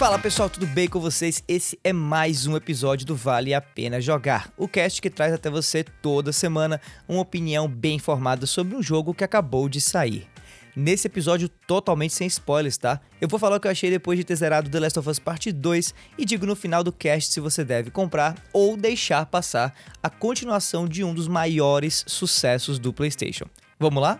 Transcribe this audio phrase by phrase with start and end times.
[0.00, 1.44] Fala pessoal, tudo bem com vocês?
[1.46, 5.50] Esse é mais um episódio do Vale a Pena Jogar, o cast que traz até
[5.50, 10.26] você toda semana uma opinião bem informada sobre um jogo que acabou de sair.
[10.74, 12.98] Nesse episódio totalmente sem spoilers, tá?
[13.20, 15.18] Eu vou falar o que eu achei depois de ter zerado The Last of Us
[15.18, 19.74] Part 2 e digo no final do cast se você deve comprar ou deixar passar
[20.02, 23.44] a continuação de um dos maiores sucessos do PlayStation.
[23.78, 24.18] Vamos lá?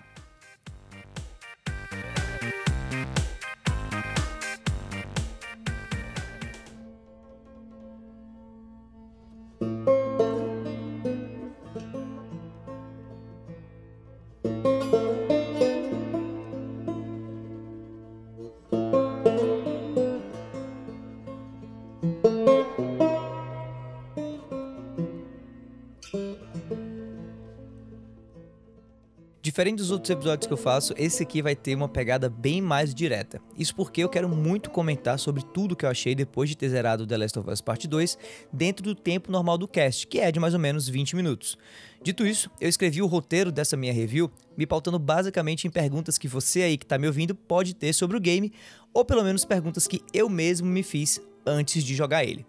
[29.61, 32.95] Diferente dos outros episódios que eu faço, esse aqui vai ter uma pegada bem mais
[32.95, 33.43] direta.
[33.59, 37.07] Isso porque eu quero muito comentar sobre tudo que eu achei depois de ter zerado
[37.07, 38.17] The Last of Us Part 2
[38.51, 41.59] dentro do tempo normal do cast, que é de mais ou menos 20 minutos.
[42.03, 46.27] Dito isso, eu escrevi o roteiro dessa minha review me pautando basicamente em perguntas que
[46.27, 48.55] você aí que está me ouvindo pode ter sobre o game,
[48.95, 52.47] ou pelo menos perguntas que eu mesmo me fiz antes de jogar ele.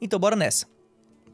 [0.00, 0.68] Então bora nessa.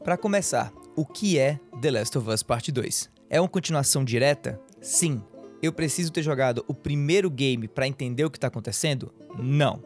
[0.03, 3.18] Para começar, o que é The Last of Us Part 2?
[3.29, 4.59] É uma continuação direta?
[4.81, 5.21] Sim.
[5.61, 9.13] Eu preciso ter jogado o primeiro game para entender o que está acontecendo?
[9.37, 9.83] Não.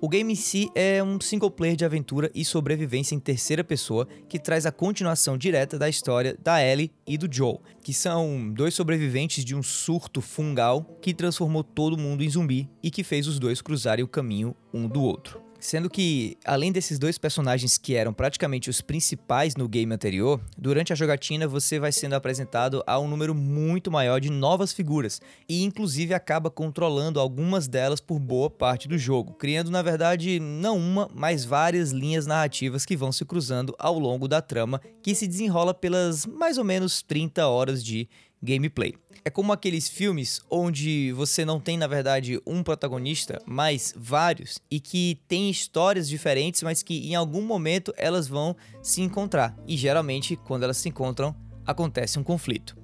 [0.00, 4.06] O game em si é um single player de aventura e sobrevivência em terceira pessoa
[4.28, 8.74] que traz a continuação direta da história da Ellie e do Joel, que são dois
[8.74, 13.40] sobreviventes de um surto fungal que transformou todo mundo em zumbi e que fez os
[13.40, 15.47] dois cruzarem o caminho um do outro.
[15.60, 20.92] Sendo que, além desses dois personagens que eram praticamente os principais no game anterior, durante
[20.92, 25.64] a jogatina você vai sendo apresentado a um número muito maior de novas figuras, e
[25.64, 31.08] inclusive acaba controlando algumas delas por boa parte do jogo, criando na verdade não uma,
[31.12, 35.74] mas várias linhas narrativas que vão se cruzando ao longo da trama, que se desenrola
[35.74, 38.08] pelas mais ou menos 30 horas de
[38.42, 38.94] gameplay.
[39.24, 44.80] É como aqueles filmes onde você não tem, na verdade, um protagonista, mas vários, e
[44.80, 49.56] que tem histórias diferentes, mas que em algum momento elas vão se encontrar.
[49.66, 51.34] E geralmente, quando elas se encontram,
[51.68, 52.74] acontece um conflito.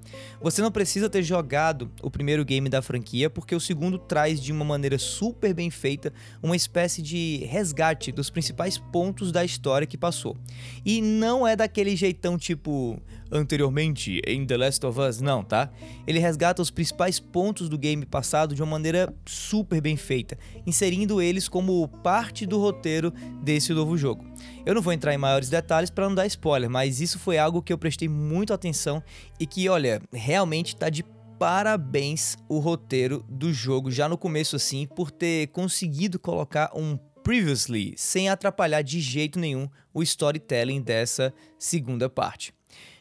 [0.43, 4.53] Você não precisa ter jogado o primeiro game da franquia, porque o segundo traz de
[4.53, 6.13] uma maneira super bem feita
[6.43, 10.37] uma espécie de resgate dos principais pontos da história que passou.
[10.85, 13.01] E não é daquele jeitão tipo
[13.35, 15.71] anteriormente em The Last of Us, não, tá?
[16.07, 21.21] Ele resgata os principais pontos do game passado de uma maneira super bem feita, inserindo
[21.21, 23.13] eles como parte do roteiro
[23.43, 24.25] desse novo jogo.
[24.65, 27.63] Eu não vou entrar em maiores detalhes para não dar spoiler, mas isso foi algo
[27.63, 29.03] que eu prestei muito atenção
[29.39, 31.05] e que, olha, realmente tá de
[31.39, 37.95] parabéns o roteiro do jogo já no começo assim por ter conseguido colocar um previously
[37.97, 42.53] sem atrapalhar de jeito nenhum o storytelling dessa segunda parte.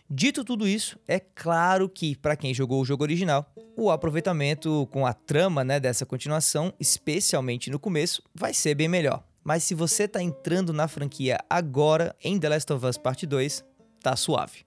[0.10, 5.06] Dito tudo isso, é claro que para quem jogou o jogo original, o aproveitamento com
[5.06, 9.24] a trama né, dessa continuação, especialmente no começo, vai ser bem melhor.
[9.44, 13.64] Mas se você está entrando na franquia agora em The Last of Us Part 2,
[14.02, 14.66] tá suave.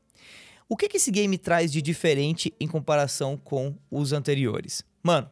[0.69, 4.83] O que, que esse game traz de diferente em comparação com os anteriores?
[5.03, 5.31] Mano,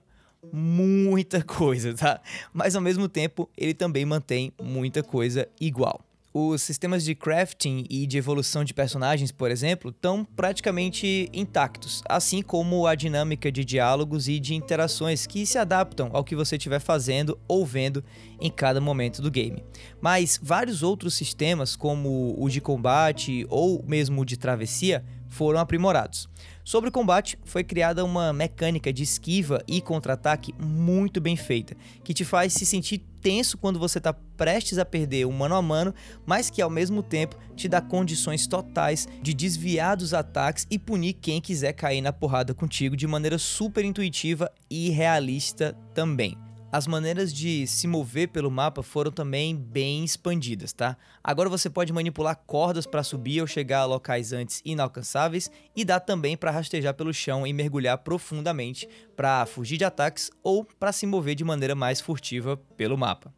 [0.52, 2.20] muita coisa, tá?
[2.52, 6.00] Mas ao mesmo tempo, ele também mantém muita coisa igual.
[6.36, 12.42] Os sistemas de crafting e de evolução de personagens, por exemplo, estão praticamente intactos, assim
[12.42, 16.80] como a dinâmica de diálogos e de interações que se adaptam ao que você estiver
[16.80, 18.02] fazendo ou vendo
[18.40, 19.62] em cada momento do game.
[20.00, 26.28] Mas vários outros sistemas, como o de combate ou mesmo o de travessia, foram aprimorados.
[26.64, 32.14] Sobre o combate, foi criada uma mecânica de esquiva e contra-ataque muito bem feita, que
[32.14, 35.92] te faz se sentir tenso quando você está prestes a perder um mano a mano,
[36.24, 41.14] mas que ao mesmo tempo te dá condições totais de desviar dos ataques e punir
[41.14, 46.43] quem quiser cair na porrada contigo de maneira super intuitiva e realista também
[46.74, 50.96] as maneiras de se mover pelo mapa foram também bem expandidas, tá?
[51.22, 56.00] Agora você pode manipular cordas para subir ou chegar a locais antes inalcançáveis e dá
[56.00, 61.06] também para rastejar pelo chão e mergulhar profundamente para fugir de ataques ou para se
[61.06, 63.32] mover de maneira mais furtiva pelo mapa.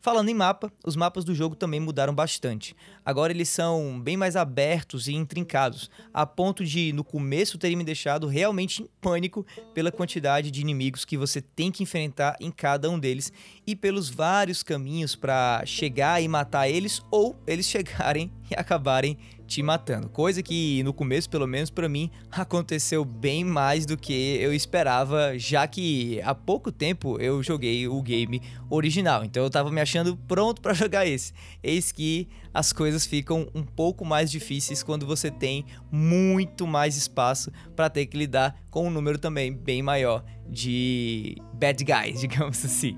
[0.00, 2.74] Falando em mapa, os mapas do jogo também mudaram bastante.
[3.04, 7.84] Agora eles são bem mais abertos e intrincados, a ponto de no começo terem me
[7.84, 12.90] deixado realmente em pânico pela quantidade de inimigos que você tem que enfrentar em cada
[12.90, 13.32] um deles
[13.66, 19.16] e pelos vários caminhos para chegar e matar eles ou eles chegarem e acabarem
[19.52, 20.08] te matando.
[20.08, 25.38] Coisa que no começo, pelo menos para mim, aconteceu bem mais do que eu esperava,
[25.38, 28.40] já que há pouco tempo eu joguei o game
[28.70, 29.24] original.
[29.24, 31.32] Então eu tava me achando pronto para jogar esse.
[31.62, 37.52] Eis que as coisas ficam um pouco mais difíceis quando você tem muito mais espaço
[37.76, 42.96] para ter que lidar com um número também bem maior de bad guys, digamos assim.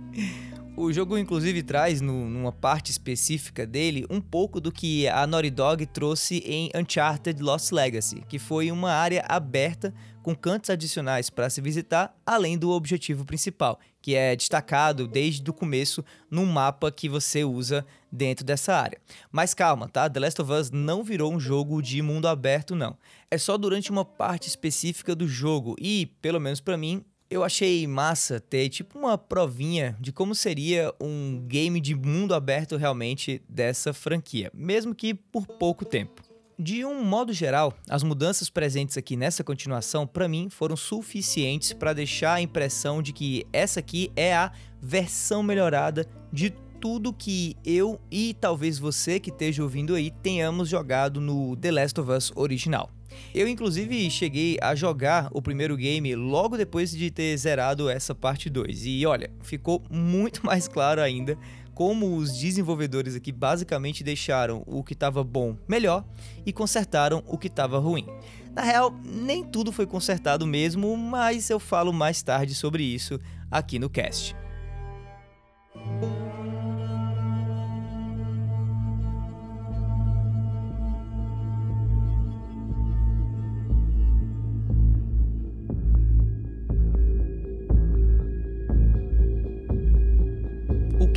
[0.77, 5.49] O jogo, inclusive, traz no, numa parte específica dele um pouco do que a Naughty
[5.49, 11.49] Dog trouxe em Uncharted Lost Legacy, que foi uma área aberta com cantos adicionais para
[11.49, 17.09] se visitar, além do objetivo principal, que é destacado desde o começo num mapa que
[17.09, 18.99] você usa dentro dessa área.
[19.31, 20.11] Mas calma, tá?
[20.11, 22.99] The Last of Us não virou um jogo de mundo aberto, não.
[23.31, 27.05] É só durante uma parte específica do jogo e, pelo menos para mim,
[27.35, 32.77] eu achei massa ter tipo uma provinha de como seria um game de mundo aberto
[32.77, 36.23] realmente dessa franquia, mesmo que por pouco tempo.
[36.57, 41.93] De um modo geral, as mudanças presentes aqui nessa continuação, para mim, foram suficientes para
[41.93, 48.01] deixar a impressão de que essa aqui é a versão melhorada de tudo que eu
[48.13, 52.94] e talvez você que esteja ouvindo aí tenhamos jogado no The Last of Us original.
[53.35, 58.49] Eu, inclusive, cheguei a jogar o primeiro game logo depois de ter zerado essa parte
[58.49, 58.87] 2.
[58.87, 61.37] E olha, ficou muito mais claro ainda
[61.75, 66.05] como os desenvolvedores aqui basicamente deixaram o que estava bom melhor
[66.47, 68.07] e consertaram o que estava ruim.
[68.55, 73.19] Na real, nem tudo foi consertado mesmo, mas eu falo mais tarde sobre isso
[73.51, 74.37] aqui no cast.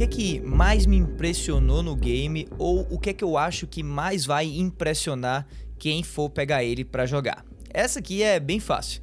[0.07, 4.25] Que que mais me impressionou no game ou o que que eu acho que mais
[4.25, 7.45] vai impressionar quem for pegar ele para jogar?
[7.69, 9.01] Essa aqui é bem fácil.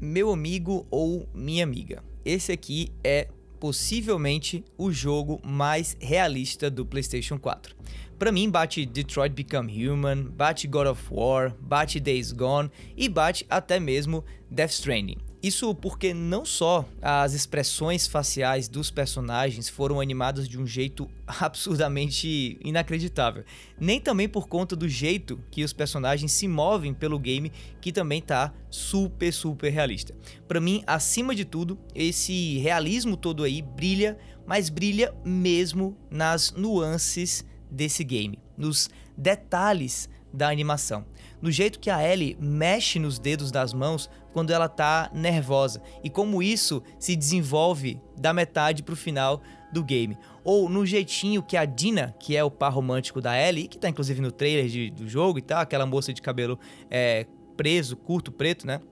[0.00, 2.02] Meu amigo ou minha amiga.
[2.24, 3.28] Esse aqui é
[3.58, 7.74] possivelmente o jogo mais realista do PlayStation 4.
[8.18, 13.44] Para mim, bate Detroit Become Human, bate God of War, bate Days Gone e bate
[13.50, 15.25] até mesmo Death Stranding.
[15.42, 22.58] Isso porque não só as expressões faciais dos personagens foram animadas de um jeito absurdamente
[22.64, 23.44] inacreditável,
[23.78, 28.22] nem também por conta do jeito que os personagens se movem pelo game, que também
[28.22, 30.14] tá super, super realista.
[30.48, 37.44] Para mim, acima de tudo, esse realismo todo aí brilha, mas brilha mesmo nas nuances
[37.70, 41.04] desse game, nos detalhes da animação
[41.40, 46.10] no jeito que a Ellie mexe nos dedos das mãos quando ela tá nervosa e
[46.10, 49.40] como isso se desenvolve da metade pro final
[49.72, 50.14] do game.
[50.44, 53.88] Ou no jeitinho que a Dina, que é o par romântico da Ellie, que tá
[53.88, 56.60] inclusive no trailer de, do jogo e tal, aquela moça de cabelo
[56.90, 57.24] é,
[57.56, 58.82] preso, curto, preto, né?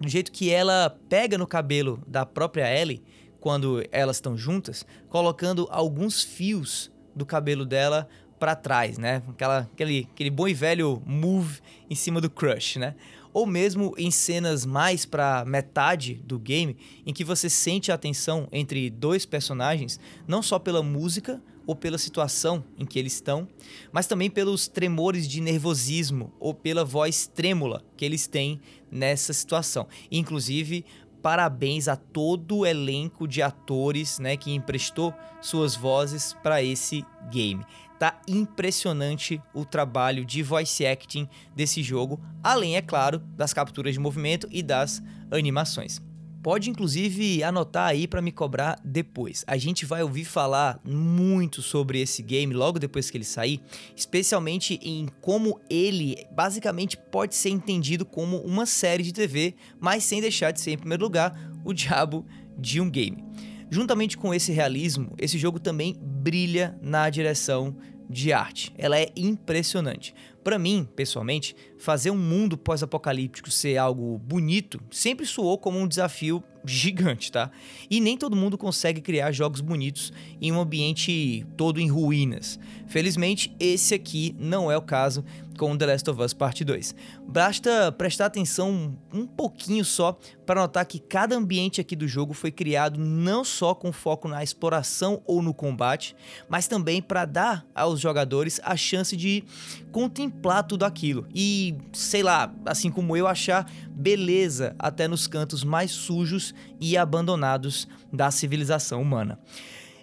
[0.00, 3.04] No jeito que ela pega no cabelo da própria Ellie
[3.40, 8.08] quando elas estão juntas, colocando alguns fios do cabelo dela
[8.38, 9.22] para trás, né?
[9.28, 11.60] Aquela, aquele, aquele bom e velho move
[11.90, 12.94] em cima do crush, né?
[13.38, 16.76] Ou mesmo em cenas mais para metade do game,
[17.06, 21.98] em que você sente a tensão entre dois personagens, não só pela música ou pela
[21.98, 23.46] situação em que eles estão,
[23.92, 28.60] mas também pelos tremores de nervosismo ou pela voz trêmula que eles têm
[28.90, 29.86] nessa situação.
[30.10, 30.84] Inclusive,
[31.22, 37.64] parabéns a todo o elenco de atores né, que emprestou suas vozes para esse game.
[37.98, 44.00] Tá impressionante o trabalho de voice acting desse jogo, além, é claro, das capturas de
[44.00, 46.00] movimento e das animações.
[46.40, 49.44] Pode inclusive anotar aí para me cobrar depois.
[49.46, 53.60] A gente vai ouvir falar muito sobre esse game logo depois que ele sair,
[53.96, 60.20] especialmente em como ele basicamente pode ser entendido como uma série de TV, mas sem
[60.20, 62.24] deixar de ser em primeiro lugar o diabo
[62.56, 63.24] de um game.
[63.70, 67.76] Juntamente com esse realismo, esse jogo também brilha na direção
[68.08, 68.72] de arte.
[68.78, 70.14] Ela é impressionante.
[70.42, 76.42] Para mim, pessoalmente, fazer um mundo pós-apocalíptico ser algo bonito sempre soou como um desafio
[76.64, 77.50] gigante, tá?
[77.90, 82.58] E nem todo mundo consegue criar jogos bonitos em um ambiente todo em ruínas.
[82.86, 85.22] Felizmente, esse aqui não é o caso
[85.58, 86.94] com The Last of Us Parte 2.
[87.26, 92.50] Basta prestar atenção um pouquinho só para notar que cada ambiente aqui do jogo foi
[92.50, 96.16] criado não só com foco na exploração ou no combate,
[96.48, 99.44] mas também para dar aos jogadores a chance de
[99.90, 105.90] contemplar tudo aquilo e, sei lá, assim como eu achar beleza até nos cantos mais
[105.90, 109.38] sujos e abandonados da civilização humana.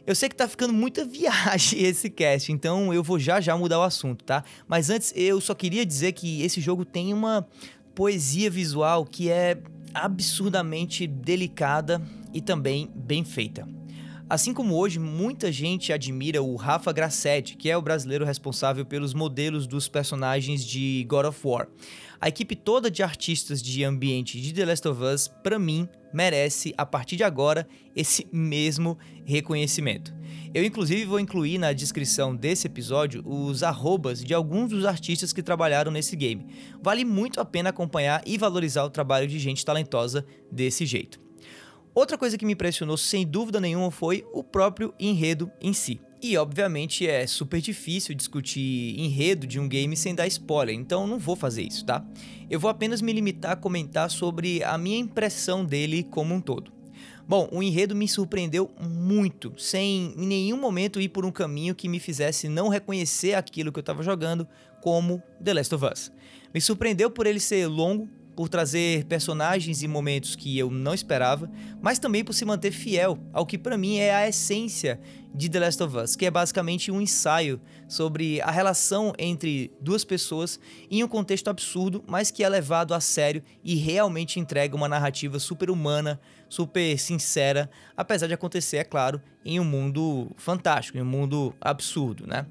[0.08, 3.80] Eu sei que tá ficando muita viagem esse cast, então eu vou já já mudar
[3.80, 4.44] o assunto, tá?
[4.68, 7.48] Mas antes eu só queria dizer que esse jogo tem uma
[7.96, 9.58] poesia visual que é
[9.94, 12.02] absurdamente delicada
[12.34, 13.68] e também bem feita.
[14.28, 19.14] Assim como hoje muita gente admira o Rafa Grassetti, que é o brasileiro responsável pelos
[19.14, 21.68] modelos dos personagens de God of War.
[22.20, 26.74] A equipe toda de artistas de ambiente de The Last of Us, para mim, merece,
[26.78, 30.14] a partir de agora, esse mesmo reconhecimento.
[30.54, 35.44] Eu, inclusive, vou incluir na descrição desse episódio os arrobas de alguns dos artistas que
[35.44, 36.46] trabalharam nesse game.
[36.82, 41.25] Vale muito a pena acompanhar e valorizar o trabalho de gente talentosa desse jeito.
[41.96, 46.02] Outra coisa que me impressionou, sem dúvida nenhuma, foi o próprio enredo em si.
[46.22, 51.18] E obviamente é super difícil discutir enredo de um game sem dar spoiler, então não
[51.18, 52.06] vou fazer isso, tá?
[52.50, 56.70] Eu vou apenas me limitar a comentar sobre a minha impressão dele como um todo.
[57.26, 61.88] Bom, o enredo me surpreendeu muito, sem em nenhum momento ir por um caminho que
[61.88, 64.46] me fizesse não reconhecer aquilo que eu estava jogando
[64.82, 66.12] como The Last of Us.
[66.54, 71.50] Me surpreendeu por ele ser longo, por trazer personagens e momentos que eu não esperava,
[71.82, 75.00] mas também por se manter fiel ao que para mim é a essência
[75.34, 80.04] de The Last of Us, que é basicamente um ensaio sobre a relação entre duas
[80.04, 84.88] pessoas em um contexto absurdo, mas que é levado a sério e realmente entrega uma
[84.88, 91.02] narrativa super humana, super sincera, apesar de acontecer, é claro, em um mundo fantástico, em
[91.02, 92.46] um mundo absurdo, né?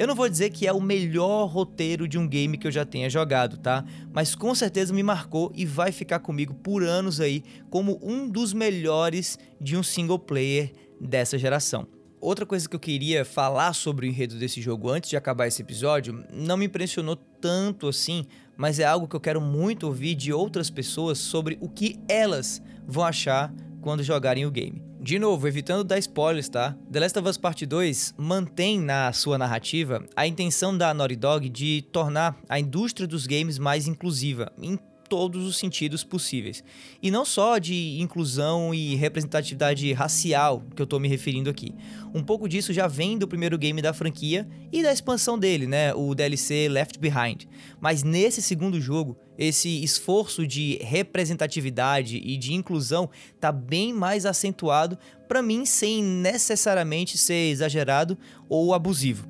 [0.00, 2.86] Eu não vou dizer que é o melhor roteiro de um game que eu já
[2.86, 3.84] tenha jogado, tá?
[4.10, 8.54] Mas com certeza me marcou e vai ficar comigo por anos aí como um dos
[8.54, 11.86] melhores de um single player dessa geração.
[12.18, 15.60] Outra coisa que eu queria falar sobre o enredo desse jogo antes de acabar esse
[15.60, 18.24] episódio não me impressionou tanto assim,
[18.56, 22.62] mas é algo que eu quero muito ouvir de outras pessoas sobre o que elas
[22.88, 23.52] vão achar
[23.82, 24.89] quando jogarem o game.
[25.02, 26.76] De novo, evitando dar spoilers, tá?
[26.92, 31.48] The Last of Us Part 2 mantém na sua narrativa a intenção da Naughty Dog
[31.48, 34.78] de tornar a indústria dos games mais inclusiva, em
[35.10, 36.62] todos os sentidos possíveis.
[37.02, 41.74] E não só de inclusão e representatividade racial que eu estou me referindo aqui.
[42.14, 45.92] Um pouco disso já vem do primeiro game da franquia e da expansão dele, né,
[45.92, 47.46] o DLC Left Behind.
[47.80, 54.96] Mas nesse segundo jogo, esse esforço de representatividade e de inclusão tá bem mais acentuado,
[55.26, 58.16] para mim sem necessariamente ser exagerado
[58.48, 59.28] ou abusivo.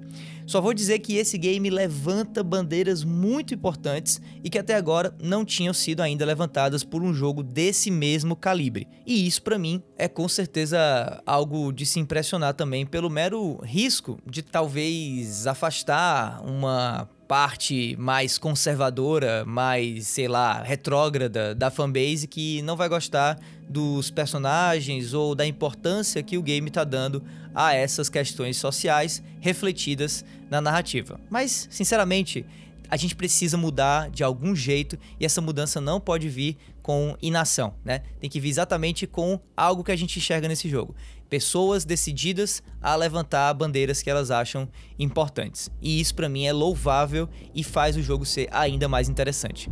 [0.50, 5.44] Só vou dizer que esse game levanta bandeiras muito importantes e que até agora não
[5.44, 8.88] tinham sido ainda levantadas por um jogo desse mesmo calibre.
[9.06, 14.18] E isso para mim é com certeza algo de se impressionar também pelo mero risco
[14.28, 22.76] de talvez afastar uma parte mais conservadora, mais, sei lá, retrógrada da fanbase que não
[22.76, 27.22] vai gostar dos personagens ou da importância que o game está dando
[27.54, 31.20] a essas questões sociais refletidas na narrativa.
[31.30, 32.44] Mas, sinceramente,
[32.88, 37.74] a gente precisa mudar de algum jeito e essa mudança não pode vir com inação,
[37.84, 38.02] né?
[38.18, 40.96] Tem que vir exatamente com algo que a gente enxerga nesse jogo.
[41.30, 44.68] Pessoas decididas a levantar bandeiras que elas acham
[44.98, 45.70] importantes.
[45.80, 49.70] E isso para mim é louvável e faz o jogo ser ainda mais interessante.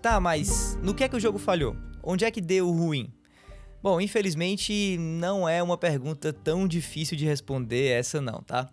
[0.00, 1.76] Tá, mas no que é que o jogo falhou?
[2.02, 3.12] Onde é que deu ruim?
[3.82, 8.68] Bom, infelizmente não é uma pergunta tão difícil de responder essa não, tá?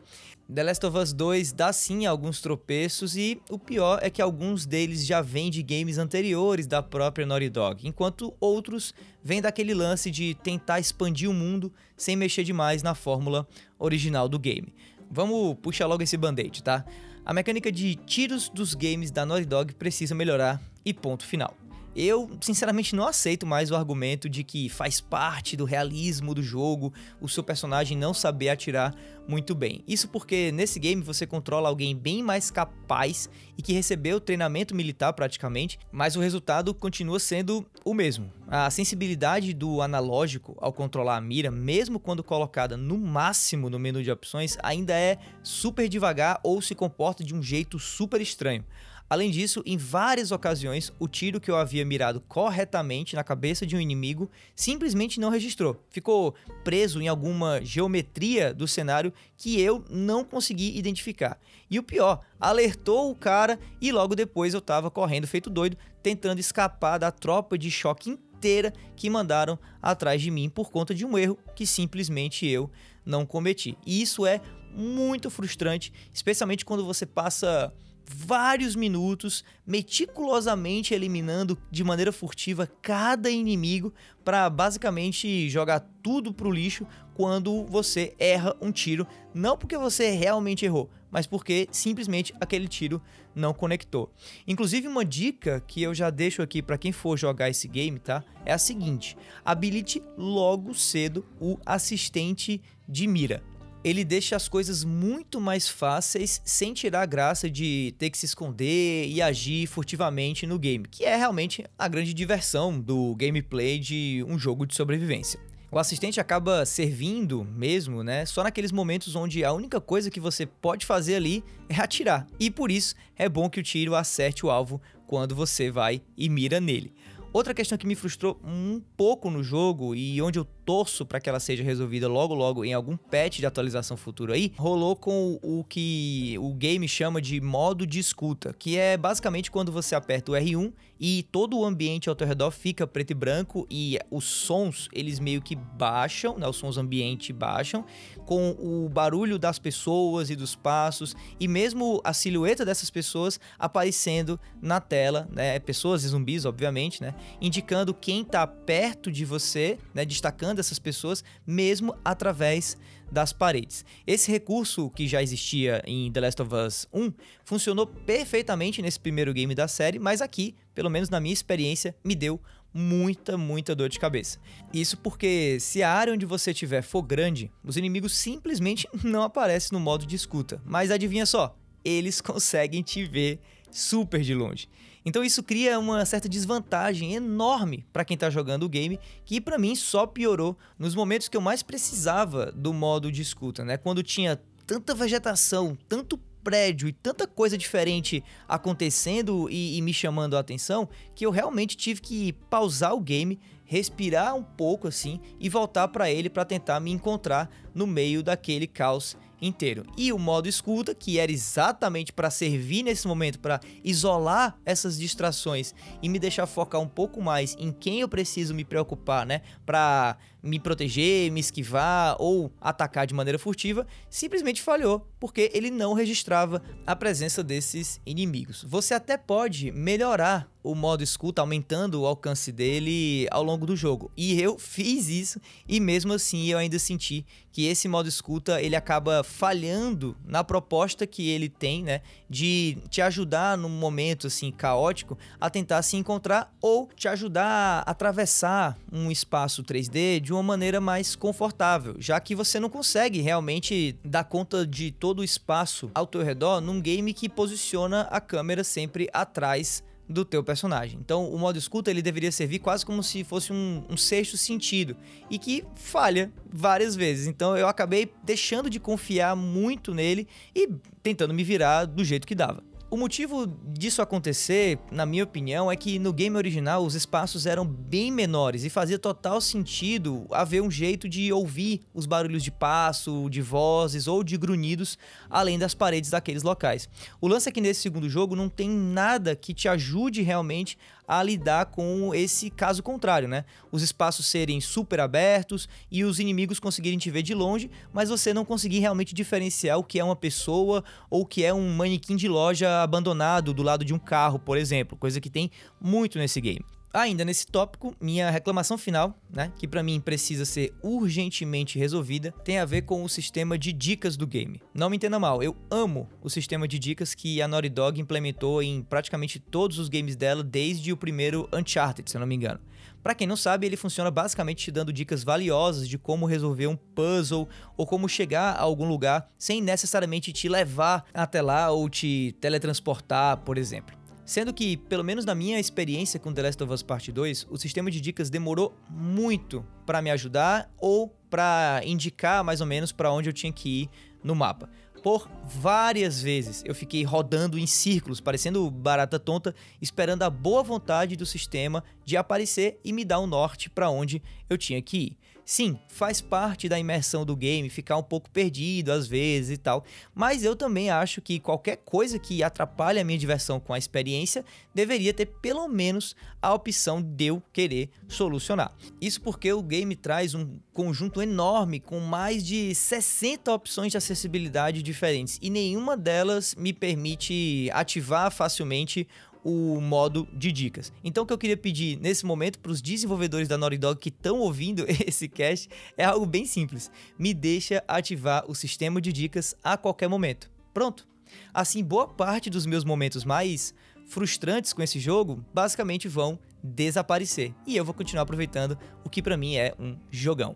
[0.53, 4.67] The Last of Us 2 dá sim alguns tropeços e o pior é que alguns
[4.67, 10.12] deles já vêm de games anteriores da própria Naughty Dog, enquanto outros vêm daquele lance
[10.12, 13.48] de tentar expandir o mundo sem mexer demais na fórmula
[13.79, 14.72] original do game.
[15.10, 16.86] Vamos puxar logo esse band-aid, tá?
[17.25, 21.58] A mecânica de tiros dos games da Naughty Dog precisa melhorar e ponto final.
[21.96, 26.94] Eu, sinceramente, não aceito mais o argumento de que faz parte do realismo do jogo
[27.22, 28.94] o seu personagem não saber atirar
[29.28, 29.82] muito bem.
[29.88, 35.14] Isso porque nesse game você controla alguém bem mais capaz e que recebeu treinamento militar
[35.14, 38.32] praticamente, mas o resultado continua sendo o mesmo.
[38.48, 44.04] A sensibilidade do analógico ao controlar a mira, mesmo quando colocada no máximo no menu
[44.04, 48.66] de opções, ainda é super devagar ou se comporta de um jeito super estranho.
[49.07, 53.75] Além disso, em várias ocasiões, o tiro que eu havia mirado corretamente na cabeça de
[53.75, 55.79] um inimigo simplesmente não registrou.
[55.91, 56.33] Ficou
[56.63, 61.39] preso em alguma geometria do cenário que eu não consegui identificar.
[61.69, 66.39] E o pior, alertou o cara e logo depois eu tava correndo feito doido, tentando
[66.39, 71.15] escapar da tropa de choque inteira que mandaram atrás de mim por conta de um
[71.15, 72.71] erro que simplesmente eu
[73.05, 73.77] não cometi.
[73.85, 77.71] E isso é muito frustrante, especialmente quando você passa
[78.07, 83.93] vários minutos meticulosamente eliminando de maneira furtiva cada inimigo
[84.24, 90.65] para basicamente jogar tudo pro lixo quando você erra um tiro, não porque você realmente
[90.65, 93.01] errou, mas porque simplesmente aquele tiro
[93.33, 94.12] não conectou.
[94.47, 98.24] Inclusive uma dica que eu já deixo aqui para quem for jogar esse game, tá?
[98.45, 103.54] É a seguinte: habilite logo cedo o assistente de mira
[103.86, 108.25] ele deixa as coisas muito mais fáceis sem tirar a graça de ter que se
[108.25, 114.25] esconder e agir furtivamente no game, que é realmente a grande diversão do gameplay de
[114.27, 115.39] um jogo de sobrevivência.
[115.72, 118.25] O assistente acaba servindo mesmo, né?
[118.25, 122.25] Só naqueles momentos onde a única coisa que você pode fazer ali é atirar.
[122.39, 126.27] E por isso é bom que o tiro acerte o alvo quando você vai e
[126.27, 126.92] mira nele.
[127.36, 131.27] Outra questão que me frustrou um pouco no jogo e onde eu torço para que
[131.30, 135.63] ela seja resolvida logo logo em algum patch de atualização futuro aí, rolou com o
[135.65, 140.36] que o game chama de modo de escuta, que é basicamente quando você aperta o
[140.36, 144.88] R1 e todo o ambiente ao teu redor fica preto e branco e os sons,
[144.94, 147.86] eles meio que baixam, né, os sons ambiente baixam,
[148.25, 154.39] com o barulho das pessoas e dos passos e mesmo a silhueta dessas pessoas aparecendo
[154.62, 160.05] na tela, né, pessoas e zumbis, obviamente, né, indicando quem está perto de você, né,
[160.05, 162.77] destacando dessas pessoas, mesmo através
[163.12, 163.86] das paredes.
[164.05, 167.13] Esse recurso que já existia em The Last of Us 1
[167.44, 172.15] funcionou perfeitamente nesse primeiro game da série, mas aqui, pelo menos na minha experiência, me
[172.15, 172.41] deu
[172.74, 174.38] muita, muita dor de cabeça.
[174.74, 179.77] Isso porque se a área onde você estiver for grande, os inimigos simplesmente não aparecem
[179.77, 180.62] no modo de escuta.
[180.65, 183.39] Mas adivinha só, eles conseguem te ver
[183.75, 184.70] super de longe.
[185.05, 189.58] Então isso cria uma certa desvantagem enorme para quem está jogando o game, que para
[189.58, 193.77] mim só piorou nos momentos que eu mais precisava do modo de escuta, né?
[193.77, 200.38] Quando tinha tanta vegetação, tanto prédio e tanta coisa diferente acontecendo e, e, me chamando
[200.38, 205.50] a atenção que eu realmente tive que pausar o game, respirar um pouco assim e
[205.50, 209.86] voltar para ele para tentar me encontrar no meio daquele caos inteiro.
[209.98, 215.74] E o modo escuta, que era exatamente para servir nesse momento, para isolar essas distrações
[216.01, 219.42] e me deixar focar um pouco mais em quem eu preciso me preocupar, né?
[219.66, 225.94] Para me proteger, me esquivar ou atacar de maneira furtiva, simplesmente falhou, porque ele não
[225.94, 228.64] registrava a presença desses inimigos.
[228.68, 234.12] Você até pode melhorar o modo escuta, aumentando o alcance dele ao longo do jogo.
[234.18, 238.75] E eu fiz isso e mesmo assim eu ainda senti que esse modo escuta ele
[238.75, 245.18] acaba falhando na proposta que ele tem, né, de te ajudar num momento assim caótico
[245.40, 250.79] a tentar se encontrar ou te ajudar a atravessar um espaço 3D de uma maneira
[250.79, 256.05] mais confortável, já que você não consegue realmente dar conta de todo o espaço ao
[256.05, 261.00] teu redor num game que posiciona a câmera sempre atrás do teu personagem.
[261.00, 264.95] Então, o modo escuta ele deveria servir quase como se fosse um, um, sexto sentido
[265.29, 267.27] e que falha várias vezes.
[267.27, 270.69] Então, eu acabei deixando de confiar muito nele e
[271.01, 272.63] tentando me virar do jeito que dava.
[272.87, 277.65] O motivo disso acontecer, na minha opinião, é que no game original os espaços eram
[277.65, 283.27] bem menores e fazia total sentido haver um jeito de ouvir os barulhos de passo,
[283.29, 286.87] de vozes ou de grunhidos além das paredes daqueles locais.
[287.19, 291.22] O lance é que nesse segundo jogo não tem nada que te ajude realmente a
[291.22, 293.46] lidar com esse caso contrário, né?
[293.72, 298.33] Os espaços serem super abertos e os inimigos conseguirem te ver de longe, mas você
[298.33, 302.15] não conseguir realmente diferenciar o que é uma pessoa ou o que é um manequim
[302.15, 306.41] de loja abandonado do lado de um carro, por exemplo, coisa que tem muito nesse
[306.41, 306.65] game.
[306.96, 312.58] Ainda nesse tópico, minha reclamação final, né, que para mim precisa ser urgentemente resolvida, tem
[312.58, 314.62] a ver com o sistema de dicas do game.
[314.74, 318.64] Não me entenda mal, eu amo o sistema de dicas que a Naughty Dog implementou
[318.64, 322.62] em praticamente todos os games dela desde o primeiro Uncharted, se eu não me engano.
[323.03, 326.77] Para quem não sabe, ele funciona basicamente te dando dicas valiosas de como resolver um
[326.77, 332.38] puzzle ou como chegar a algum lugar sem necessariamente te levar até lá ou te
[332.40, 334.04] teletransportar, por exemplo.
[334.25, 337.57] Sendo que, pelo menos na minha experiência com The Last of Us Part 2, o
[337.57, 343.11] sistema de dicas demorou muito para me ajudar ou para indicar mais ou menos para
[343.11, 343.90] onde eu tinha que ir
[344.24, 344.68] no mapa.
[345.03, 351.16] Por várias vezes eu fiquei rodando em círculos, parecendo barata tonta, esperando a boa vontade
[351.16, 355.18] do sistema de aparecer e me dar um norte para onde eu tinha que ir.
[355.46, 359.86] Sim, faz parte da imersão do game ficar um pouco perdido às vezes e tal,
[360.14, 364.44] mas eu também acho que qualquer coisa que atrapalhe a minha diversão com a experiência
[364.74, 368.74] deveria ter pelo menos a opção de eu querer solucionar.
[369.00, 374.81] Isso porque o game traz um conjunto enorme com mais de 60 opções de acessibilidade
[374.81, 379.08] diferentes e nenhuma delas me permite ativar facilmente
[379.46, 380.92] o modo de dicas.
[381.03, 384.10] Então o que eu queria pedir nesse momento para os desenvolvedores da Naughty Dog que
[384.10, 386.90] estão ouvindo esse cast é algo bem simples.
[387.18, 390.51] Me deixa ativar o sistema de dicas a qualquer momento.
[390.74, 391.08] Pronto.
[391.53, 393.74] Assim, boa parte dos meus momentos mais
[394.08, 399.38] frustrantes com esse jogo basicamente vão desaparecer e eu vou continuar aproveitando o que para
[399.38, 400.55] mim é um jogão.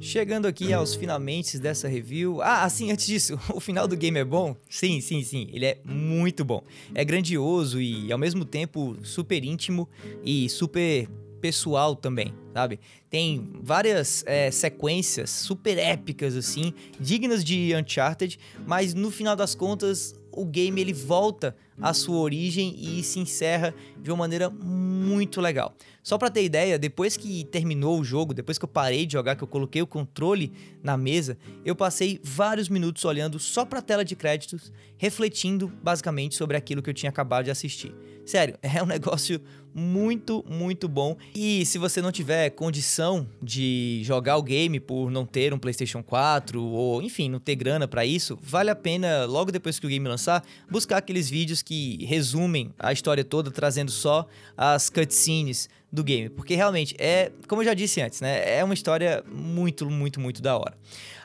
[0.00, 2.42] Chegando aqui aos finalmente dessa review.
[2.42, 4.56] Ah, assim, antes disso, o final do game é bom?
[4.68, 5.48] Sim, sim, sim.
[5.52, 6.62] Ele é muito bom.
[6.94, 9.88] É grandioso e ao mesmo tempo super íntimo
[10.24, 11.08] e super
[11.40, 12.78] pessoal também, sabe?
[13.08, 20.14] Tem várias é, sequências super épicas, assim, dignas de Uncharted, mas no final das contas
[20.32, 25.74] o game ele volta à sua origem e se encerra de uma maneira muito legal.
[26.02, 29.36] Só para ter ideia, depois que terminou o jogo, depois que eu parei de jogar,
[29.36, 33.82] que eu coloquei o controle na mesa, eu passei vários minutos olhando só para a
[33.82, 37.94] tela de créditos, refletindo basicamente sobre aquilo que eu tinha acabado de assistir.
[38.24, 39.40] Sério, é um negócio
[39.74, 41.16] muito, muito bom.
[41.34, 46.02] E se você não tiver condição de jogar o game por não ter um PlayStation
[46.02, 49.88] 4 ou, enfim, não ter grana para isso, vale a pena, logo depois que o
[49.88, 56.02] game lançar, buscar aqueles vídeos que resumem a história toda, trazendo só as cutscenes do
[56.02, 60.18] game, porque realmente é, como eu já disse antes, né, é uma história muito, muito,
[60.18, 60.74] muito da hora.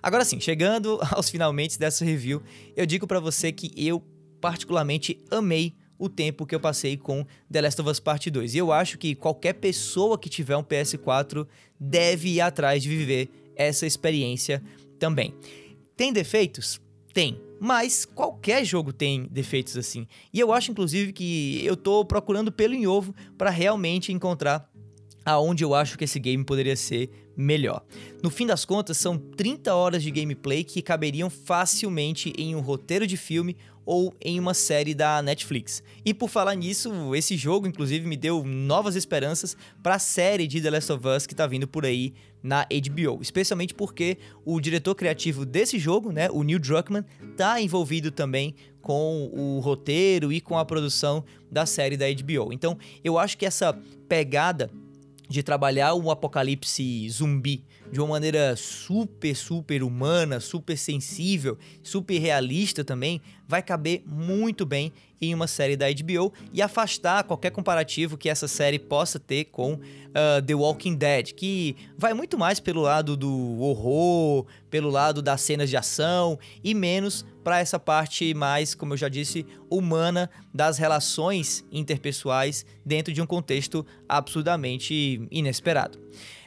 [0.04, 2.44] Agora sim, chegando aos finalmente dessa review,
[2.76, 4.04] eu digo para você que eu
[4.42, 8.56] particularmente amei o tempo que eu passei com The Last of Us Part 2.
[8.56, 11.48] E eu acho que qualquer pessoa que tiver um PS4
[11.80, 14.62] deve ir atrás de viver essa experiência
[15.00, 15.34] também.
[15.96, 16.80] Tem defeitos?
[17.14, 17.40] Tem.
[17.60, 20.08] Mas qualquer jogo tem defeitos assim.
[20.32, 24.72] E eu acho, inclusive, que eu tô procurando pelo em ovo para realmente encontrar
[25.26, 27.84] aonde eu acho que esse game poderia ser melhor.
[28.24, 33.06] No fim das contas, são 30 horas de gameplay que caberiam facilmente em um roteiro
[33.06, 35.82] de filme ou em uma série da Netflix.
[36.04, 40.62] E por falar nisso, esse jogo inclusive me deu novas esperanças para a série de
[40.62, 44.94] The Last of Us que está vindo por aí na HBO, especialmente porque o diretor
[44.94, 50.58] criativo desse jogo, né, o Neil Druckmann, está envolvido também com o roteiro e com
[50.58, 52.52] a produção da série da HBO.
[52.52, 53.74] Então, eu acho que essa
[54.10, 54.70] pegada
[55.30, 62.84] de trabalhar o apocalipse zumbi de uma maneira super, super humana, super sensível, super realista
[62.84, 68.30] também, vai caber muito bem em uma série da HBO e afastar qualquer comparativo que
[68.30, 73.18] essa série possa ter com uh, The Walking Dead, que vai muito mais pelo lado
[73.18, 78.94] do horror, pelo lado das cenas de ação e menos para essa parte mais, como
[78.94, 85.98] eu já disse, humana das relações interpessoais dentro de um contexto absurdamente inesperado.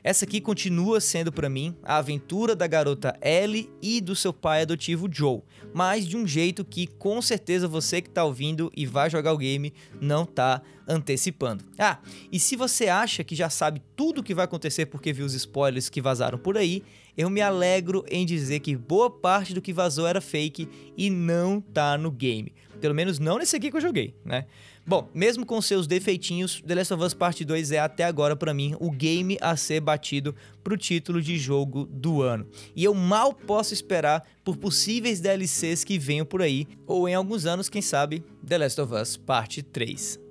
[0.03, 4.63] Essa aqui continua sendo para mim a aventura da garota Ellie e do seu pai
[4.63, 5.43] adotivo Joe,
[5.75, 9.39] mas de um jeito que com certeza você que está ouvindo e vai jogar o
[9.39, 11.65] game não está antecipando.
[11.79, 11.99] Ah,
[12.33, 15.35] e se você acha que já sabe tudo o que vai acontecer porque viu os
[15.35, 16.83] spoilers que vazaram por aí,
[17.17, 21.61] eu me alegro em dizer que boa parte do que vazou era fake e não
[21.61, 22.53] tá no game.
[22.81, 24.47] Pelo menos não nesse aqui que eu joguei, né?
[24.91, 28.53] Bom, mesmo com seus defeitinhos, The Last of Us Part 2 é até agora para
[28.53, 32.45] mim o game a ser batido pro título de jogo do ano.
[32.75, 37.47] E eu mal posso esperar por possíveis DLCs que venham por aí, ou em alguns
[37.47, 40.30] anos, quem sabe, The Last of Us Part 3.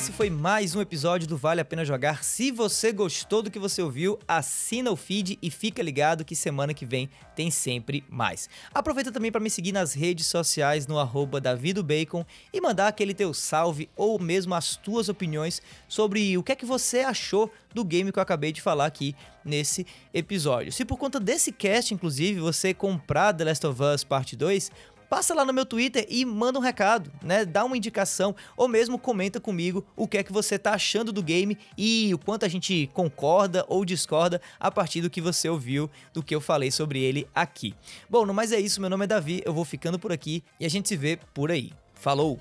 [0.00, 2.24] Esse foi mais um episódio do Vale a Pena Jogar.
[2.24, 6.72] Se você gostou do que você ouviu, assina o feed e fica ligado que semana
[6.72, 8.48] que vem tem sempre mais.
[8.72, 13.34] Aproveita também para me seguir nas redes sociais no arroba davidobacon e mandar aquele teu
[13.34, 18.10] salve ou mesmo as tuas opiniões sobre o que é que você achou do game
[18.10, 20.72] que eu acabei de falar aqui nesse episódio.
[20.72, 24.70] Se por conta desse cast, inclusive, você comprar The Last of Us Parte 2,
[25.10, 27.44] passa lá no meu Twitter e manda um recado, né?
[27.44, 31.20] Dá uma indicação ou mesmo comenta comigo o que é que você tá achando do
[31.20, 35.90] game e o quanto a gente concorda ou discorda a partir do que você ouviu,
[36.14, 37.74] do que eu falei sobre ele aqui.
[38.08, 40.64] Bom, no mais é isso, meu nome é Davi, eu vou ficando por aqui e
[40.64, 41.72] a gente se vê por aí.
[41.92, 42.40] Falou!